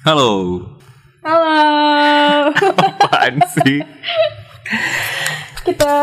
[0.00, 0.64] Halo.
[1.20, 1.60] Halo.
[2.56, 3.84] Apaan sih?
[5.60, 5.96] Kita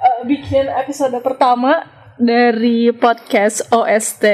[0.00, 1.84] uh, bikin episode pertama
[2.16, 4.24] dari podcast OST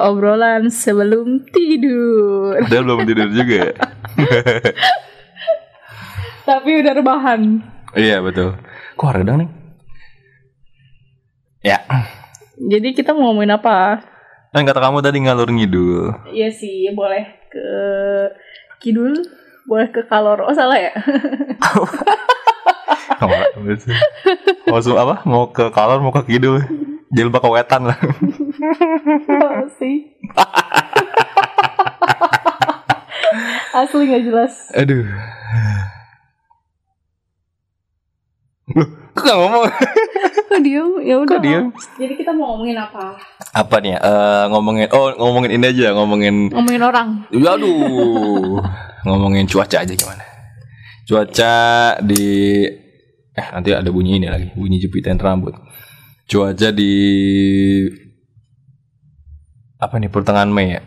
[0.00, 2.64] obrolan sebelum tidur.
[2.64, 3.76] Padahal belum tidur juga.
[6.48, 7.60] Tapi udah rebahan.
[7.92, 8.56] iya betul.
[8.96, 9.50] Kok redang nih?
[11.60, 11.84] Ya.
[12.56, 14.15] Jadi kita mau ngomongin apa?
[14.54, 16.12] Kan kata kamu tadi ngalur ngidul.
[16.30, 17.68] Iya sih, boleh ke
[18.78, 19.26] kidul,
[19.66, 20.46] boleh ke kalor.
[20.46, 20.92] Oh salah ya?
[24.70, 25.24] mau apa?
[25.24, 26.60] Mau ke kalor, mau ke kidul.
[27.14, 27.98] Jangan lupa ke wetan lah.
[29.30, 30.10] Oh, sih.
[33.76, 34.72] Asli nggak jelas.
[34.72, 35.04] Aduh.
[38.66, 38.82] Loh,
[39.14, 39.64] kok gak ngomong?
[40.50, 40.88] Kok diem?
[41.06, 41.38] Ya udah.
[41.38, 41.66] Kok diem?
[42.02, 43.14] Jadi kita mau ngomongin apa?
[43.54, 43.94] Apa nih?
[43.94, 47.08] Eh, ngomongin oh ngomongin ini aja, ngomongin Ngomongin orang.
[47.30, 48.58] Ya, Aduh.
[49.06, 50.22] ngomongin cuaca aja gimana?
[51.06, 51.54] Cuaca
[52.02, 52.26] di
[53.36, 55.54] eh nanti ada bunyi ini lagi, bunyi jepitan rambut.
[56.26, 56.92] Cuaca di
[59.78, 60.82] apa nih pertengahan Mei ya?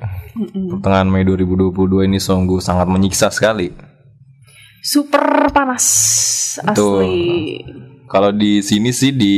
[0.76, 3.72] Pertengahan Mei 2022 ini sungguh sangat menyiksa sekali.
[4.80, 5.86] Super panas.
[6.64, 7.04] Betul.
[7.04, 7.20] Asli.
[8.10, 9.36] Kalau di sini sih di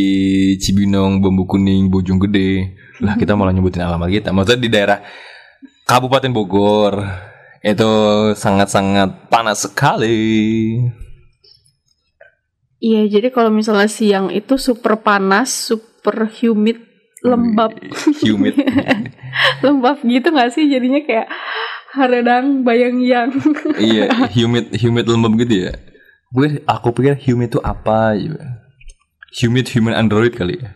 [0.55, 2.79] Cibinong, Bambu Kuning, Bojonggede.
[3.03, 4.29] Lah kita malah nyebutin alamat kita.
[4.31, 4.99] Maksudnya di daerah
[5.83, 7.03] Kabupaten Bogor
[7.59, 7.91] itu
[8.33, 10.79] sangat-sangat panas sekali.
[12.81, 16.81] Iya, jadi kalau misalnya siang itu super panas, super humid,
[17.21, 17.77] lembab.
[18.25, 18.57] Humid.
[19.67, 20.65] lembab gitu gak sih?
[20.65, 21.27] Jadinya kayak
[21.91, 23.29] haredang bayang yang.
[23.79, 25.73] iya, humid humid lembab gitu ya.
[26.31, 28.39] Gue aku pikir humid itu apa gitu.
[29.43, 30.71] Humid human android kali ya.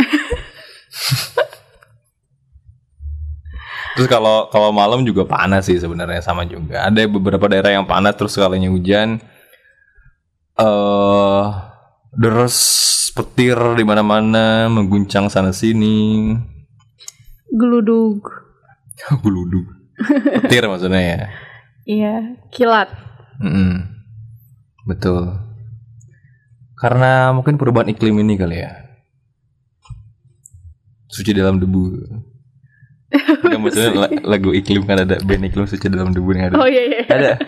[3.92, 6.88] Terus kalau kalau malam juga panas sih sebenarnya sama juga.
[6.88, 9.20] Ada beberapa daerah yang panas terus sekalinya hujan
[10.56, 11.44] eh
[12.12, 12.56] deras
[13.12, 16.32] petir di mana-mana mengguncang sana sini.
[17.52, 18.51] Geludug.
[19.10, 19.66] Geludug.
[20.46, 21.18] Petir maksudnya ya.
[21.82, 22.14] Iya,
[22.50, 22.88] kilat.
[23.42, 23.82] Mm-mm.
[24.86, 25.38] Betul.
[26.74, 28.72] Karena mungkin perubahan iklim ini kali ya.
[31.06, 31.82] Suci dalam debu.
[33.12, 36.56] Ada maksudnya la- lagu iklim kan ada band iklim suci dalam debu yang ada.
[36.58, 37.02] Oh iya iya.
[37.06, 37.30] Ada.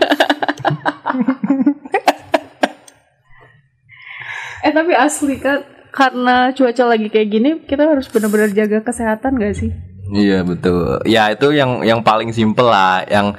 [4.65, 5.61] Eh tapi asli kan
[5.93, 9.71] karena cuaca lagi kayak gini, kita harus benar-benar jaga kesehatan gak sih?
[10.15, 11.03] Iya betul.
[11.11, 13.03] Ya itu yang yang paling simpel lah.
[13.11, 13.35] Yang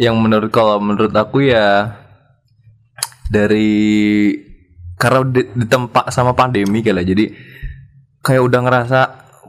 [0.00, 1.92] yang menurut kalau menurut aku ya
[3.28, 4.32] dari
[4.96, 7.24] karena di, ditempa sama pandemi kali jadi
[8.24, 9.00] kayak udah ngerasa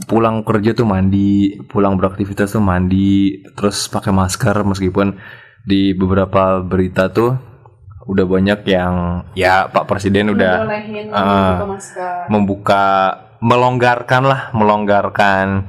[0.06, 5.18] pulang kerja tuh mandi, pulang beraktivitas tuh mandi, terus pakai masker meskipun
[5.66, 7.34] di beberapa berita tuh
[8.08, 8.94] udah banyak yang
[9.34, 10.64] ya Pak Presiden udah
[11.12, 11.66] ah.
[11.66, 12.30] masker.
[12.30, 12.86] membuka
[13.42, 15.66] melonggarkan lah, melonggarkan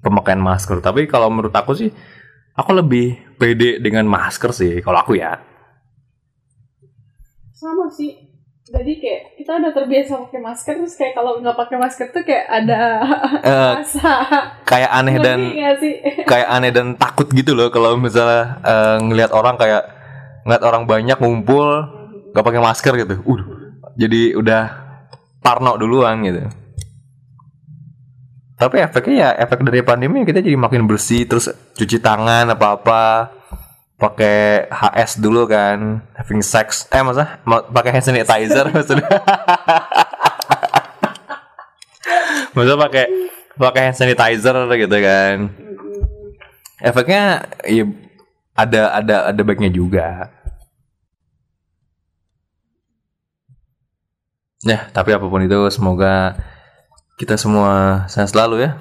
[0.00, 0.80] pemakaian masker.
[0.80, 1.92] Tapi kalau menurut aku sih,
[2.56, 4.80] aku lebih pede dengan masker sih.
[4.80, 5.38] Kalau aku ya,
[7.52, 8.16] Sama sih.
[8.70, 12.46] Jadi kayak kita udah terbiasa pakai masker terus kayak kalau nggak pakai masker tuh kayak
[12.46, 13.02] ada
[13.50, 14.14] Eh, rasa
[14.62, 15.40] kayak aneh dan
[16.30, 19.90] kayak aneh dan takut gitu loh kalau misalnya eh, ngelihat orang kayak
[20.46, 21.66] ngeliat orang banyak ngumpul
[22.30, 23.14] nggak pakai masker gitu.
[23.26, 23.46] Udah,
[23.98, 24.62] jadi udah
[25.42, 26.46] parno duluan gitu.
[28.60, 31.48] Tapi efeknya ya efek dari pandemi kita jadi makin bersih terus
[31.80, 33.02] cuci tangan apa apa
[33.96, 36.84] pakai HS dulu kan having sex.
[36.92, 39.08] Eh masa ma- pakai hand sanitizer maksudnya.
[42.52, 43.04] Maksudnya pakai
[43.56, 45.36] pakai hand sanitizer gitu kan.
[46.84, 47.88] Efeknya ya
[48.52, 50.28] ada ada ada baiknya juga.
[54.68, 56.36] Ya tapi apa pun itu semoga
[57.20, 58.80] kita semua sehat selalu ya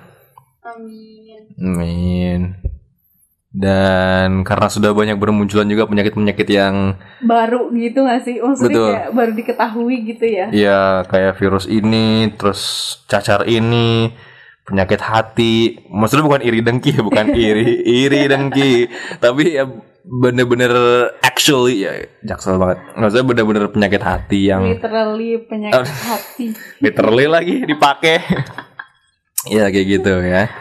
[0.64, 1.44] Amin.
[1.60, 2.42] amin
[3.50, 8.38] dan karena sudah banyak bermunculan juga penyakit-penyakit yang Baru gitu gak sih?
[8.38, 8.92] Maksudnya Betul.
[8.94, 10.48] kayak baru diketahui gitu ya?
[10.54, 12.62] ya kayak virus ini terus
[13.10, 14.14] cacar ini
[14.70, 18.74] penyakit hati maksudnya bukan iri dengki ya, bukan iri iri dengki
[19.18, 19.66] tapi ya
[20.10, 20.74] bener-bener
[21.22, 21.94] actually ya
[22.26, 22.82] jaksel banget.
[22.98, 26.46] Maksudnya bener-bener penyakit hati yang Literally penyakit hati.
[26.84, 28.18] literally lagi dipakai.
[29.48, 30.52] Ya kayak gitu ya.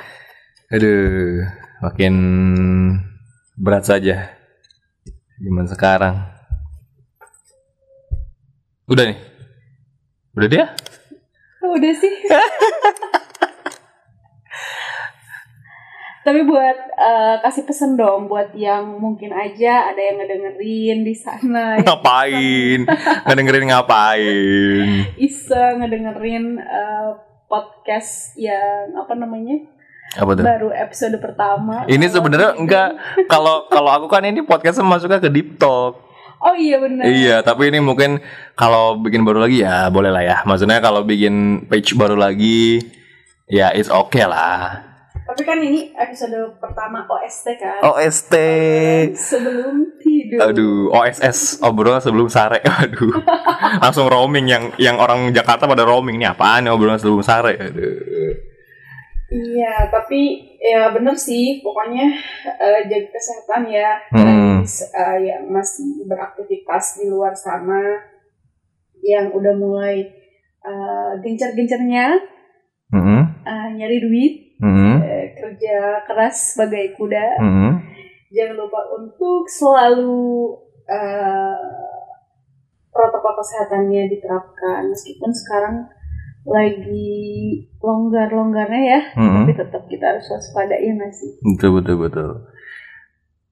[0.70, 1.42] Aduh
[1.82, 2.14] makin
[3.58, 4.38] berat saja
[5.42, 6.14] zaman sekarang.
[8.86, 9.18] Udah nih?
[10.38, 10.64] Udah dia?
[11.58, 12.14] Udah sih.
[16.28, 21.72] Tapi buat eh, kasih pesan dong buat yang mungkin aja ada yang ngedengerin di sana.
[21.88, 22.84] Ngapain?
[23.24, 25.08] Ngedengerin ngapain?
[25.16, 27.08] Isa ngedengerin eh,
[27.48, 29.56] podcast yang apa namanya?
[30.20, 30.44] Apa tuh?
[30.44, 31.88] Baru episode pertama.
[31.88, 32.60] Ini sebenarnya gitu.
[32.60, 32.88] enggak
[33.32, 35.96] kalau kalau aku kan ini podcastnya masuknya ke deep talk.
[36.44, 37.08] Oh iya benar.
[37.08, 38.20] Iya, tapi ini mungkin
[38.52, 40.36] kalau bikin baru lagi ya boleh lah ya.
[40.44, 42.84] Maksudnya kalau bikin page baru lagi
[43.48, 44.87] ya it's okay lah.
[45.38, 47.78] Tapi kan ini episode pertama OST kan.
[47.78, 48.34] OST.
[49.14, 50.50] Sebelum tidur.
[50.50, 52.58] Aduh, OSS obrolan sebelum sare.
[52.82, 53.22] Aduh.
[53.78, 57.54] Langsung roaming yang yang orang Jakarta pada roaming nih apaan nih obrolan sebelum sare.
[57.54, 58.34] Aduh.
[59.30, 62.18] Iya, tapi ya bener sih, pokoknya
[62.58, 64.66] eh, jaga kesehatan ya, Hmm.
[64.66, 67.94] Guys, eh, yang masih beraktivitas di luar sana,
[69.06, 70.02] yang udah mulai
[70.66, 72.26] eh, gencar-gencarnya
[72.90, 73.22] Heeh.
[73.46, 74.94] eh, nyari duit, Heeh.
[75.02, 77.72] eh, kerja keras sebagai kuda, Heeh.
[78.34, 80.58] jangan lupa untuk selalu
[80.90, 81.68] eh,
[82.90, 85.76] protokol kesehatannya diterapkan, meskipun sekarang
[86.48, 87.20] lagi
[87.78, 89.34] longgar-longgarnya ya, Heeh.
[89.44, 91.30] tapi tetap kita harus waspada ya nggak sih?
[91.54, 92.30] Betul betul betul.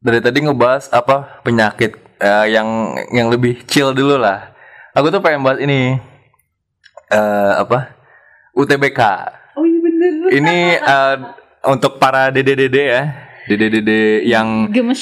[0.03, 4.51] Dari tadi ngebahas apa penyakit eh, yang yang lebih chill dulu lah.
[4.97, 5.95] Aku tuh pengen bahas ini
[7.07, 7.95] eh apa
[8.57, 9.01] UTBK.
[9.97, 10.29] Bener.
[10.37, 11.17] Ini eh,
[11.67, 13.03] untuk para dede-dede ya,
[13.49, 15.01] dede-dede yang gemes.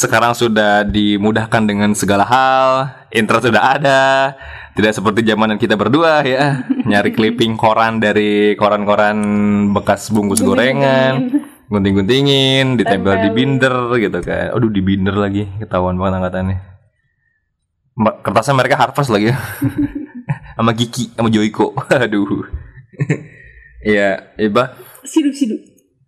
[0.00, 2.68] sekarang sudah dimudahkan dengan segala hal,
[3.12, 4.34] intro sudah ada,
[4.74, 9.18] tidak seperti zaman kita berdua ya, nyari clipping koran dari koran-koran
[9.76, 14.56] bekas bungkus gorengan, gunting-guntingin, ditempel di binder gitu kan.
[14.56, 16.58] Aduh di binder lagi, ketahuan banget angkatannya.
[18.24, 19.28] Kertasnya mereka Harvest lagi.
[20.56, 21.76] sama Kiki, sama Joiko.
[21.92, 22.48] Aduh.
[23.80, 24.76] Iya, Iba.
[25.04, 25.56] Sidu sidu.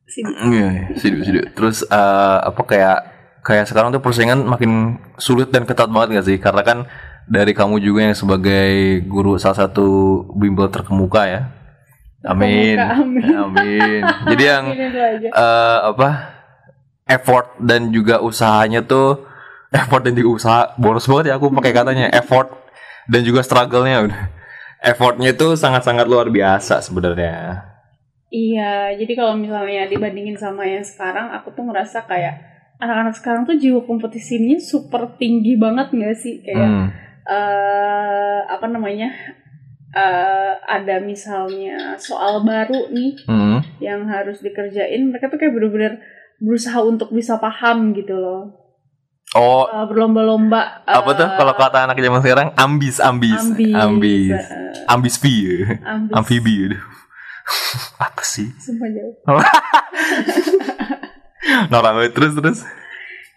[0.04, 0.28] Sidu.
[0.28, 1.40] Iya, sidu sidu.
[1.56, 2.98] Terus eh, apa kayak
[3.40, 6.36] kayak sekarang tuh persaingan makin sulit dan ketat banget gak sih?
[6.36, 6.78] Karena kan
[7.24, 11.40] dari kamu juga yang sebagai guru salah satu bimbel terkemuka ya.
[12.28, 12.76] Amin.
[12.76, 14.00] Terkemuka, amin.
[14.04, 14.28] Amin.
[14.36, 14.64] Jadi yang
[15.32, 16.08] eh, apa
[17.08, 19.24] effort dan juga usahanya tuh
[19.72, 22.52] effort dan juga usaha boros banget ya aku pakai katanya effort
[23.08, 24.41] dan juga struggle-nya udah
[24.82, 27.70] effortnya itu sangat-sangat luar biasa sebenarnya
[28.32, 32.40] Iya, jadi kalau misalnya dibandingin sama yang sekarang, aku tuh ngerasa kayak
[32.80, 36.40] anak-anak sekarang tuh jiwa kompetisinya super tinggi banget nggak sih?
[36.40, 36.88] Kayak Hmm.
[37.28, 39.12] eh apa namanya?
[39.92, 43.60] eh ada misalnya soal baru nih Hmm.
[43.84, 46.00] yang harus dikerjain, mereka tuh kayak bener-bener
[46.40, 48.61] berusaha untuk bisa paham gitu loh.
[49.32, 50.84] Oh, Eh, berlomba-lomba.
[50.84, 55.14] apa tuh eh, kalau kata anak zaman sekarang ambis ambis ambis, ambis eh, ambis
[55.80, 56.12] ambis.
[56.12, 56.82] amfibi aduh.
[58.04, 59.14] apa sih Sumpah jauh.
[61.68, 62.60] norak banget terus terus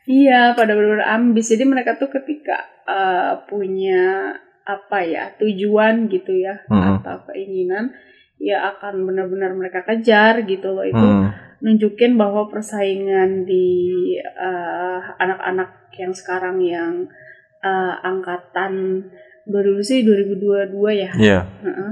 [0.05, 1.49] Iya, pada benar-benar ambis.
[1.49, 2.53] Jadi mereka tuh ketika
[2.85, 7.01] eh, punya apa ya tujuan gitu ya Hmm.
[7.01, 7.89] atau keinginan,
[8.37, 10.85] ya akan benar-benar mereka kejar gitu loh.
[10.85, 11.33] Itu Hmm.
[11.65, 13.65] Nunjukin bahwa persaingan di
[14.21, 17.09] eh, anak-anak yang sekarang yang
[17.65, 19.01] eh, angkatan
[19.49, 21.11] 2000 sih 2022 ya.
[21.17, 21.39] Iya.
[21.65, 21.91] Heeh.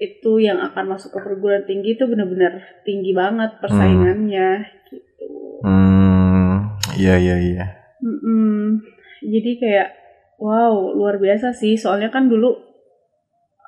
[0.00, 2.56] Itu yang akan masuk ke perguruan tinggi itu benar-benar
[2.88, 5.60] tinggi banget persaingannya gitu.
[5.62, 7.66] Hmm, iya iya iya.
[8.02, 8.82] Mm-mm.
[9.22, 9.88] Jadi kayak
[10.42, 11.78] wow luar biasa sih.
[11.78, 12.50] Soalnya kan dulu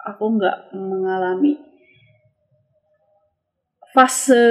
[0.09, 1.55] aku nggak mengalami
[3.95, 4.43] fase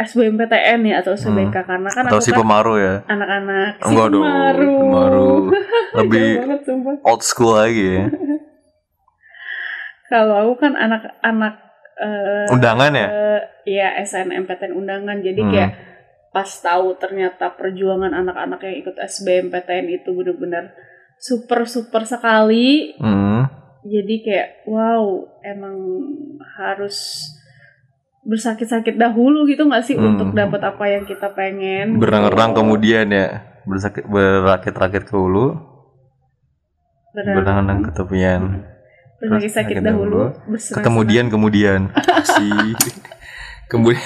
[0.00, 2.08] SBMPTN ya atau SBK karena kan Hmm.
[2.08, 2.94] Atau aku si kan pemaru ya?
[3.04, 4.74] anak-anak si Enggak dong, pemaru.
[4.80, 5.32] pemaru.
[6.00, 6.60] Lebih banget
[7.02, 8.04] old school lagi ya.
[10.10, 11.54] Kalau aku kan anak-anak
[11.96, 13.06] eh, Undangan ya?
[13.06, 15.20] eh, Iya SNMPTN undangan.
[15.20, 15.50] Jadi Hmm.
[15.52, 15.70] kayak
[16.30, 20.72] pas tahu ternyata perjuangan anak-anak yang ikut SBMPTN itu bener-bener
[21.16, 22.96] super super sekali.
[22.96, 23.44] Hmm.
[23.82, 25.04] Jadi kayak wow
[25.42, 25.76] emang
[26.56, 27.28] harus
[28.20, 30.14] bersakit-sakit dahulu gitu nggak sih Hmm.
[30.14, 31.96] untuk dapat apa yang kita pengen.
[31.96, 32.58] Berang-erang gitu.
[32.60, 33.26] kemudian ya
[33.64, 35.56] bersakit berakit-rakit ke hulu,
[37.14, 38.42] berenang ke tepian.
[39.20, 40.80] bersakit-sakit Bersakit dahulu, dahulu.
[40.80, 41.80] Kemudian kemudian
[42.36, 42.72] sih.
[43.68, 44.00] kemudian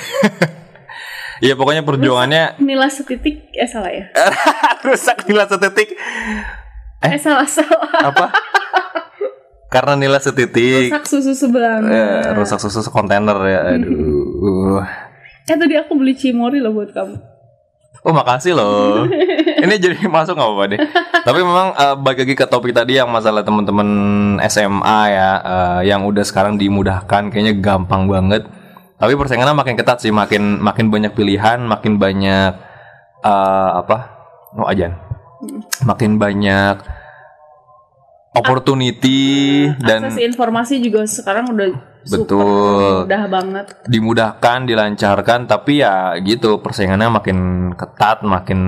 [1.39, 4.07] Iya pokoknya perjuangannya nilai setitik eh salah ya
[4.87, 5.93] rusak nilai setetik
[7.01, 8.27] eh, salah salah apa?
[9.75, 13.61] Karena nilai setitik rusak susu sebelanga eh, rusak susu kontainer ya.
[13.75, 14.79] Aduh.
[15.51, 17.35] eh tadi aku beli cimori loh buat kamu
[18.05, 19.09] Oh makasih loh.
[19.65, 20.81] Ini jadi masuk nggak apa-apa deh.
[21.25, 23.89] Tapi memang eh, balik lagi ke topik tadi yang masalah teman-teman
[24.45, 28.45] SMA ya, eh, yang udah sekarang dimudahkan, kayaknya gampang banget.
[29.01, 32.53] Tapi persaingannya makin ketat sih, makin makin banyak pilihan, makin banyak
[33.25, 33.99] eh, apa?
[34.61, 35.01] Oh ajan.
[35.89, 36.77] Makin banyak
[38.35, 41.69] opportunity dan Akses informasi juga sekarang udah
[42.05, 43.09] super Betul.
[43.09, 43.67] mudah banget.
[43.89, 47.39] dimudahkan, dilancarkan, tapi ya gitu persaingannya makin
[47.79, 48.61] ketat, makin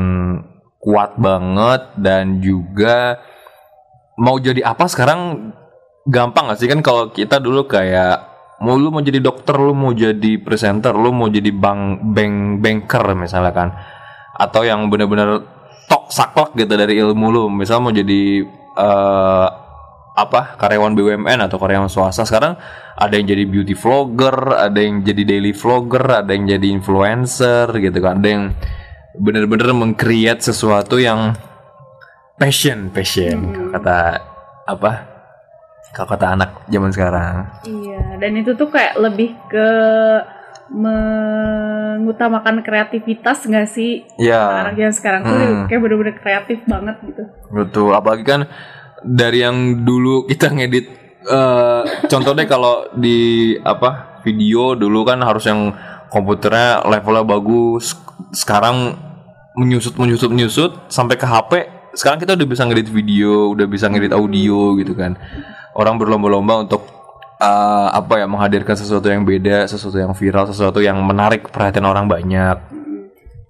[0.80, 3.20] kuat banget dan juga
[4.16, 5.52] mau jadi apa sekarang
[6.06, 8.22] gampang gak sih kan kalau kita dulu kayak
[8.64, 13.04] mau lu mau jadi dokter, lu mau jadi presenter, lu mau jadi bank bank banker
[13.12, 13.68] misalnya kan
[14.36, 15.44] atau yang bener-bener
[15.88, 18.44] tok saklek gitu dari ilmu lu misal mau jadi
[18.76, 19.48] eh,
[20.16, 22.56] apa karyawan BUMN atau karyawan swasta sekarang
[22.96, 27.98] ada yang jadi beauty vlogger, ada yang jadi daily vlogger, ada yang jadi influencer gitu
[28.00, 28.44] kan, ada yang
[29.20, 31.36] bener-bener mengcreate sesuatu yang
[32.40, 34.24] passion, passion kata
[34.64, 34.92] apa?
[35.92, 37.34] Kalau kata anak zaman sekarang.
[37.64, 39.68] Iya, dan itu tuh kayak lebih ke
[40.68, 44.04] mengutamakan kreativitas nggak sih?
[44.18, 44.66] Ya.
[44.66, 45.64] Anak yang sekarang tuh Hmm.
[45.66, 47.22] kayak bener-bener kreatif banget gitu.
[47.52, 48.40] Betul, apalagi kan
[49.02, 50.86] dari yang dulu kita ngedit
[51.26, 55.74] eh contoh deh kalau di apa video dulu kan harus yang
[56.08, 57.98] komputernya levelnya bagus.
[58.30, 58.94] Sekarang
[59.58, 61.52] menyusut menyusut menyusut sampai ke HP.
[61.96, 65.16] Sekarang kita udah bisa ngedit video, udah bisa ngedit audio gitu kan.
[65.72, 66.84] Orang berlomba-lomba untuk
[67.40, 72.08] eh, apa ya menghadirkan sesuatu yang beda, sesuatu yang viral, sesuatu yang menarik perhatian orang
[72.08, 72.56] banyak.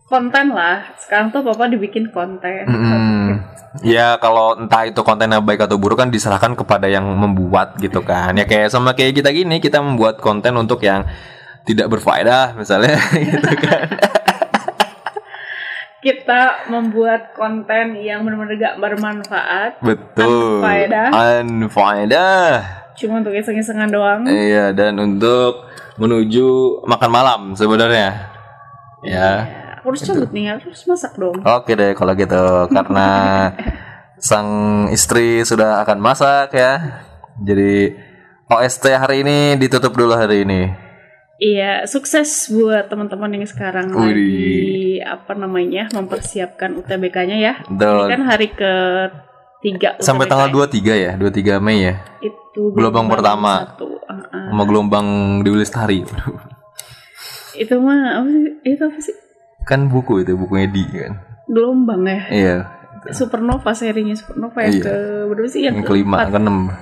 [0.07, 2.63] Konten lah, sekarang tuh papa dibikin konten.
[2.71, 3.43] Hmm,
[3.83, 8.39] ya kalau entah itu kontennya baik atau buruk kan diserahkan kepada yang membuat gitu kan.
[8.39, 11.03] Ya kayak sama kayak kita gini, kita membuat konten untuk yang
[11.67, 12.95] tidak berfaedah misalnya
[13.35, 13.87] gitu kan.
[16.07, 20.63] Kita membuat konten yang benar-benar gak bermanfaat, Betul.
[20.63, 21.11] Unfaedah.
[21.43, 22.47] Unfaedah.
[22.95, 24.23] cuma untuk iseng-isengan doang.
[24.23, 25.67] Iya, dan untuk
[25.99, 28.31] menuju makan malam sebenarnya.
[29.03, 29.51] Ya.
[29.51, 31.43] Ya, aku harus cabut nih, harus masak dong.
[31.43, 33.09] Oke deh kalau gitu karena
[34.31, 34.49] sang
[34.95, 37.03] istri sudah akan masak ya.
[37.43, 37.99] Jadi
[38.47, 40.86] OST hari ini ditutup dulu hari ini.
[41.37, 44.01] Iya, sukses buat teman-teman yang sekarang Widih.
[44.01, 44.57] lagi
[45.05, 47.55] apa namanya mempersiapkan UTBK-nya ya.
[47.61, 48.73] Ini kan hari ke
[49.61, 51.95] tiga sampai tanggal 23 ya, 23 Mei ya.
[52.25, 53.69] itu gelombang pertama.
[53.69, 54.01] satu.
[54.09, 54.45] Ah, ah.
[54.49, 55.07] Sama gelombang
[55.45, 56.01] di Lestari.
[57.53, 58.45] Itu mah apa sih?
[58.65, 59.17] Itu apa sih?
[59.67, 61.21] kan buku itu, buku Edi kan.
[61.53, 62.21] Gelombang ya.
[62.33, 62.57] Iya,
[63.13, 64.85] Supernova serinya Supernova yang Iya.
[64.89, 64.95] ke
[65.29, 65.61] berapa sih?
[65.69, 66.73] yang Yang, kelima, keenam.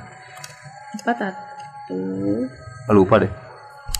[0.94, 1.98] Empat satu.
[2.92, 3.32] Lupa deh.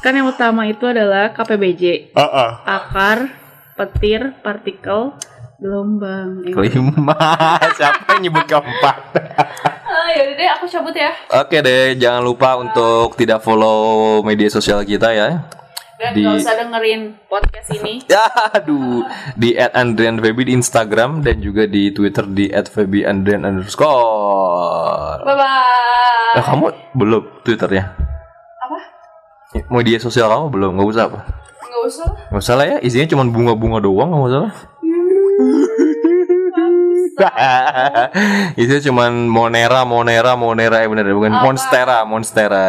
[0.04, 2.12] Kan yang utama itu adalah KPBJ.
[2.12, 2.50] Heeh.
[2.68, 3.32] Akar,
[3.72, 5.16] petir, partikel,
[5.56, 6.44] gelombang.
[6.52, 7.16] Kelima.
[7.80, 8.96] Siapa yang nyebut keempat?
[9.88, 11.08] Ah, yaudah deh, aku cabut ya.
[11.40, 15.48] Oke deh, jangan lupa untuk tidak follow media sosial kita ya.
[15.96, 18.04] Dan Di- nggak usah dengerin podcast ini.
[18.12, 19.08] Ya, aduh.
[19.40, 25.24] Di @andrianfeby di Instagram dan juga di Twitter di @febyandrian underscore.
[25.24, 26.36] Bye bye.
[26.36, 28.13] Eh, kamu belum Twitternya?
[29.54, 29.70] Apa?
[29.70, 30.70] Media sosial kamu belum?
[30.74, 31.20] Nggak usah apa?
[31.62, 32.08] Nggak usah.
[32.30, 34.54] Nggak usah lah ya, isinya cuma bunga-bunga doang, nggak usah lah.
[38.58, 41.42] isinya cuma Monera, Monera, Monera, ya bener bukan Apa?
[41.46, 42.66] Monstera, Monstera.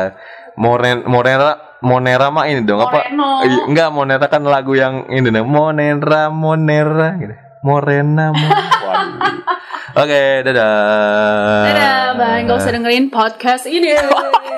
[0.55, 3.09] Moren, Monera, Monera mah ini dong apa?
[3.11, 3.29] Moreno.
[3.43, 5.49] Iya, enggak, Monera kan lagu yang ini dong.
[5.49, 7.35] Monera, Monera gitu.
[7.65, 8.51] Morena, Mon.
[8.85, 10.01] Waduh.
[10.05, 10.75] Oke, dadah.
[11.65, 12.39] Dadah, bye.
[12.45, 13.97] Nggak usah dengerin podcast ini.